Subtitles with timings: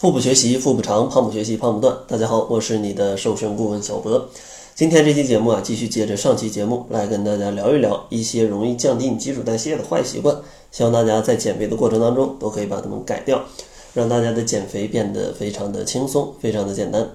[0.00, 1.94] 腹部学习腹部长，胖不学习胖不断。
[2.08, 4.30] 大家好，我是你的瘦身顾问小博。
[4.74, 10.34] 今天这期节目啊，继续接着上期节目来跟大家聊一聊一些容易降低你基础代谢的坏习惯。
[10.72, 13.44] 希望大家在减肥的过程当中都可以把它们改掉，
[13.92, 17.06] 让大家的减肥变得非常的轻松，非常的简单。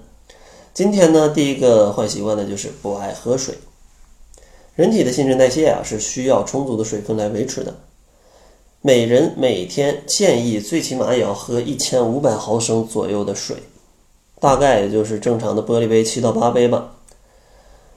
[0.71, 3.55] 今天呢，第一个坏习惯呢就是不爱喝水。
[4.75, 7.73] 人体的新陈代谢啊是需要充足的水分来维持的。
[8.87, 13.57] 每人每天建议最起码也要喝一千五百毫升左右的水，
[14.39, 16.91] 大概也就是正常的玻璃杯七到八杯吧。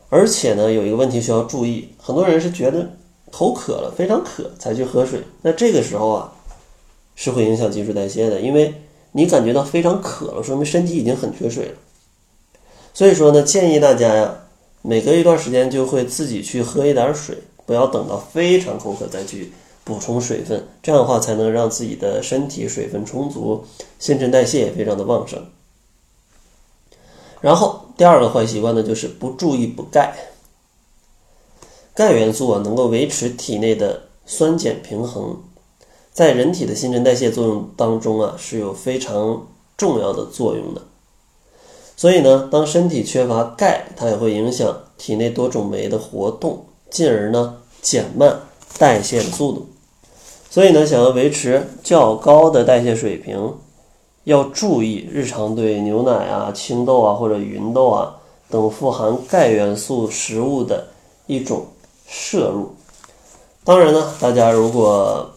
[0.09, 2.91] 而且呢，有一个问题需要注意，很多人是觉得
[3.30, 6.32] 口渴了，非常渴才去喝水，那这个时候啊，
[7.15, 8.73] 是会影响基础代谢的，因为
[9.12, 11.74] 你感觉到非常渴了，说明身体已经很缺水了。
[12.95, 14.34] 所以说呢，建议大家呀，
[14.80, 19.52] 每隔一段时间就会自己去喝一点水，不要等到非常口渴再去。
[19.88, 23.65] 补充水分，这样的话才能让自己的身体水分充足，
[23.98, 25.42] 新陈代谢也非常的旺盛。
[27.41, 30.15] 然后第二个坏习惯呢，就是不注意补钙。
[31.95, 35.38] 钙元素啊，能够维持体内的酸碱平衡，
[36.13, 39.46] 在人体的新陈代谢作用当中啊，是有非常
[39.79, 40.82] 重要的作用的。
[41.96, 48.43] 所以呢，当身体缺乏钙，它也会影响体内多种酶的活动，进而呢减慢
[48.79, 49.66] 代谢的速度。
[50.51, 53.54] 所以呢，想要维持较高的代谢水平，
[54.24, 58.16] 要注意日常对牛奶啊、青豆啊或者芸豆啊
[58.49, 60.87] 等富含钙元素食物的
[61.26, 61.66] 一种
[62.07, 62.74] 摄入。
[63.63, 65.31] 当然呢，大家如果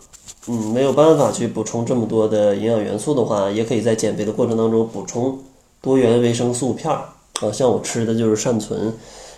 [0.47, 5.37] 嗯没有办法去补充这么多的营养元素的话，也可以在减肥的过程当中补充
[5.81, 7.09] 多元维生素片儿
[7.41, 7.51] 啊。
[7.51, 8.93] 像我吃的就是善存，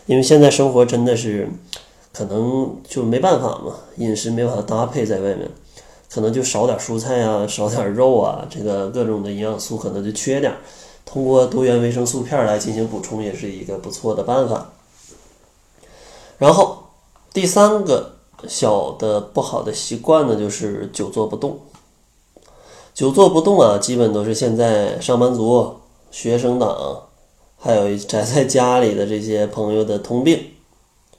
[0.05, 1.49] 因为现在生活真的是
[2.13, 5.49] 可能就没办法嘛，饮食没办法搭配在外面。
[6.13, 10.53] 可能就少点蔬菜啊，少点肉啊，这个各种的营养素可能就缺点。
[11.03, 14.69] 通过多元维生素片来进行补充，也是一个不错的办法。
[16.37, 16.83] 然后
[17.33, 18.13] 第三个
[18.47, 21.59] 小的不好的习惯呢，就是久坐不动。
[22.93, 25.77] 久坐不动啊，基本都是现在上班族、
[26.11, 27.05] 学生党，
[27.57, 30.39] 还有宅在家里的这些朋友的通病，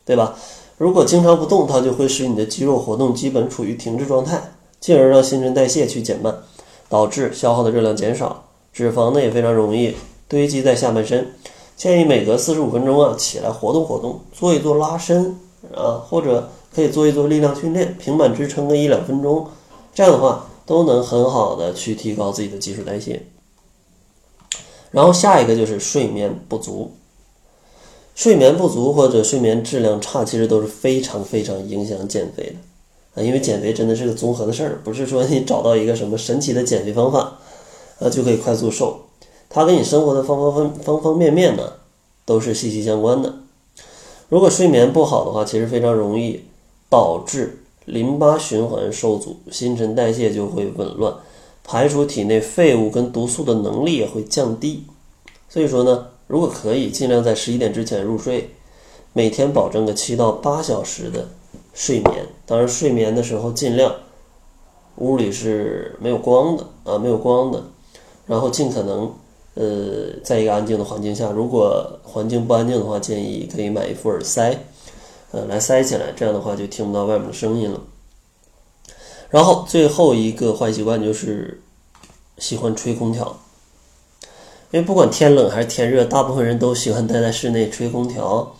[0.04, 0.36] 对吧？
[0.78, 4.53] 如果经常不动，它就会使你的肌肉活动基本处于停滞状态。
[4.84, 6.40] 进而让新陈代谢去减慢，
[6.90, 9.96] 导致消耗的热量减少，脂肪呢也非常容易
[10.28, 11.32] 堆积在下半身。
[11.74, 15.38] 建议每隔四十五分钟啊起来活动活动，做一做拉伸
[15.74, 19.46] 啊，或者可以做一做力量训练，平板支撑个一两分钟，
[19.94, 23.22] 这样的话都能很好的去提高自己的基础代谢。
[24.90, 26.92] 然后下一个就是睡眠不足，
[28.14, 32.56] 睡眠不足或者睡眠质量差，其实都是非常非常影响减肥的。
[33.14, 37.38] 啊，因为减肥真的是个综合的事儿，不是说你找到一个什么神奇的减肥方法，
[38.00, 39.00] 啊就可以快速瘦。
[39.48, 41.74] 它跟你生活的方方方方方面面呢，
[42.24, 43.34] 都是息息相关的。
[44.28, 46.40] 如果睡眠不好的话，其实非常容易
[46.90, 51.14] 导致淋巴循环受阻，新陈代谢就会紊乱，
[51.62, 54.84] 排除体内废物跟毒素的能力也会降低。
[55.48, 58.50] 所以说呢，如果可以，尽量在十一点之前入睡，
[59.12, 61.28] 每天保证个七到八小时的。
[61.74, 63.92] 睡眠，当然睡眠的时候尽量
[64.96, 67.62] 屋里是没有光的啊，没有光的，
[68.26, 69.12] 然后尽可能
[69.54, 71.30] 呃，在一个安静的环境下。
[71.30, 74.56] 如果环境不安静的话，建议可以买一副耳塞，
[75.32, 77.80] 呃，来塞起来，这样的话就听不到外面的声音了。
[79.30, 81.60] 然后最后一个坏习惯就是
[82.38, 83.36] 喜欢吹空调，
[84.70, 88.54] 因为不管天冷还是天热，大部分人都喜欢待在室内吹空调。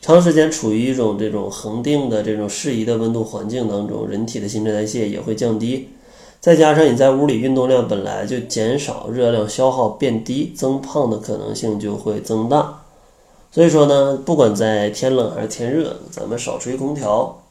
[0.00, 5.90] 长时间处于一种这种恒定的这种适宜的温度环境当中，人体的新陈代谢也会降低。
[6.40, 12.82] 再加上你在屋里运动量本来就减少，热量消耗变低，增胖的可能性就会增大。
[13.52, 17.42] 所以说呢，不管在天冷还是天热，咱们少吹空调，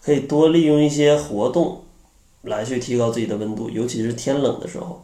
[0.00, 1.80] 可以多利用一些活动
[2.42, 5.02] 来去提高自己的温度，尤其是天冷的时候。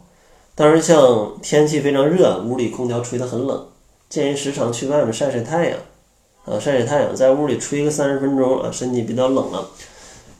[0.55, 3.65] 当然，像天气非常热，屋里空调吹得很冷，
[4.07, 5.77] 建议时常去外面晒晒太阳。
[6.45, 9.67] 啊，晒晒太阳，在屋里吹个三十分钟啊，身体比较冷了，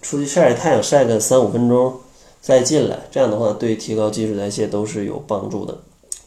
[0.02, 1.94] 出去晒晒太阳，晒个三五分钟，
[2.40, 5.80] 再进来，这样的话对提高基础代谢都是有帮助的。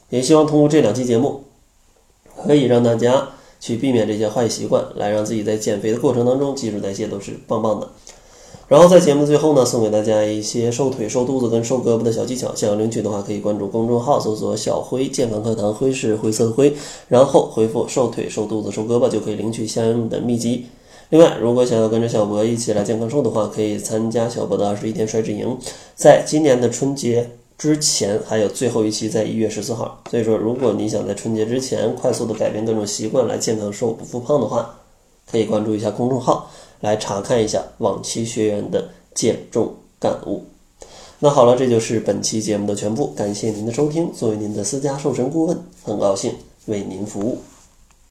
[0.09, 1.45] 也希望通过这两期节目，
[2.45, 3.29] 可以让大家
[3.61, 7.89] 去避免这些坏习惯，来让自己在减肥的过程当中基础代谢都是棒棒的。
[8.69, 12.55] 然后在节目最后呢，送给大家一些瘦腿、瘦肚子跟瘦胳膊的小技巧。
[12.55, 16.75] 想要领取的话，可以关注公众号，搜索“小辉健康课堂”，辉是灰色的灰，
[17.09, 20.67] 然后回复“瘦腿、瘦肚子、瘦胳膊”就可以领取相应的秘籍。
[21.09, 25.57] 另外，如果想要跟着小博一起来健康瘦的话，可以参加小博的二十一天甩脂营。
[25.95, 30.03] 在今年的春节之前还有最后一期在一月十四号。
[30.11, 34.75] 所以说，如果你想在春节之前快速的改变各种习惯来健康瘦不复胖的话，
[35.31, 40.45] 可以关注一下公众号来查看一下往期学员的减重感悟。
[41.21, 44.13] 那好了，这就是本期节目的全部，感谢您的收听。
[44.13, 46.35] 作为您的私家瘦身顾问，很高兴
[46.67, 47.39] 为您服务。